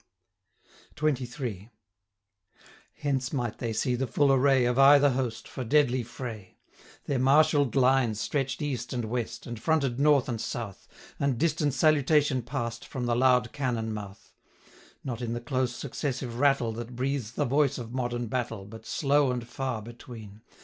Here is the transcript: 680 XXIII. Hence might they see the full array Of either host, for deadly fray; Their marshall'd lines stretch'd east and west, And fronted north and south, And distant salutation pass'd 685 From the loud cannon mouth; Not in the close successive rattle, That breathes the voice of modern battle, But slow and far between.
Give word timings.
680 0.97 1.25
XXIII. 1.25 1.69
Hence 2.95 3.31
might 3.31 3.59
they 3.59 3.71
see 3.71 3.93
the 3.93 4.07
full 4.07 4.31
array 4.33 4.65
Of 4.65 4.79
either 4.79 5.11
host, 5.11 5.47
for 5.47 5.63
deadly 5.63 6.01
fray; 6.01 6.57
Their 7.05 7.19
marshall'd 7.19 7.75
lines 7.75 8.19
stretch'd 8.19 8.63
east 8.63 8.93
and 8.93 9.05
west, 9.05 9.45
And 9.45 9.59
fronted 9.59 9.99
north 9.99 10.27
and 10.27 10.41
south, 10.41 10.87
And 11.19 11.37
distant 11.37 11.75
salutation 11.75 12.41
pass'd 12.41 12.85
685 12.85 12.91
From 12.91 13.05
the 13.05 13.15
loud 13.15 13.51
cannon 13.51 13.93
mouth; 13.93 14.33
Not 15.03 15.21
in 15.21 15.33
the 15.33 15.39
close 15.39 15.75
successive 15.75 16.39
rattle, 16.39 16.71
That 16.71 16.95
breathes 16.95 17.33
the 17.33 17.45
voice 17.45 17.77
of 17.77 17.93
modern 17.93 18.25
battle, 18.25 18.65
But 18.65 18.87
slow 18.87 19.29
and 19.31 19.47
far 19.47 19.83
between. 19.83 20.41